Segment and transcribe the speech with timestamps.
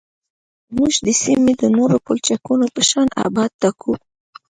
[0.75, 3.93] موږ د سیمې د نورو پلچکونو په شان ابعاد ټاکو